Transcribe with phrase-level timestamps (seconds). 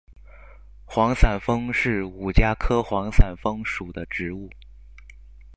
[0.87, 4.49] 幌伞枫是五加科幌伞枫属的植物。